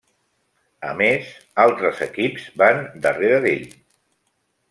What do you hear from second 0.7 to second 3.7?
A més, altres equips van darrere d'ell.